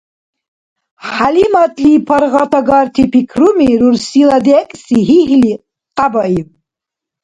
ХӀялиматла 1.11 1.93
паргъатагарти 2.07 3.03
пикруми 3.11 3.69
рурсила 3.79 4.37
декӀси 4.45 4.97
гьигьли 5.07 5.53
къябаиб. 5.97 6.47